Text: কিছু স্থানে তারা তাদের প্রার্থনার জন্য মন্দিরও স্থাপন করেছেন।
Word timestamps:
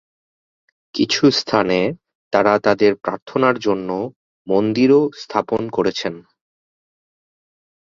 কিছু 0.95 1.23
স্থানে 1.31 1.79
তারা 2.33 2.53
তাদের 2.59 2.91
প্রার্থনার 2.95 3.55
জন্য 3.59 3.89
মন্দিরও 4.47 5.01
স্থাপন 5.21 5.61
করেছেন। 5.69 6.13